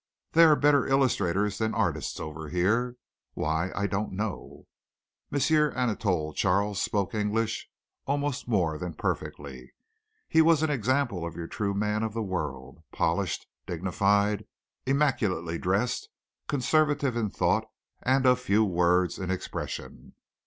They 0.31 0.45
are 0.45 0.55
better 0.55 0.87
illustrators 0.87 1.59
than 1.59 1.75
artists 1.75 2.19
over 2.19 2.49
here 2.49 2.95
why 3.35 3.71
I 3.75 3.85
don't 3.85 4.13
know." 4.13 4.65
M. 5.31 5.39
Anatole 5.75 6.33
Charles 6.33 6.81
spoke 6.81 7.13
English 7.13 7.69
almost 8.07 8.47
more 8.47 8.79
than 8.79 8.95
perfectly. 8.95 9.73
He 10.27 10.41
was 10.41 10.63
an 10.63 10.71
example 10.71 11.23
of 11.23 11.35
your 11.35 11.45
true 11.45 11.75
man 11.75 12.01
of 12.01 12.13
the 12.15 12.23
world 12.23 12.81
polished, 12.91 13.45
dignified, 13.67 14.47
immaculately 14.87 15.59
dressed, 15.59 16.09
conservative 16.47 17.15
in 17.15 17.29
thought 17.29 17.69
and 18.01 18.25
of 18.25 18.39
few 18.39 18.65
words 18.65 19.19
in 19.19 19.29
expression. 19.29 20.15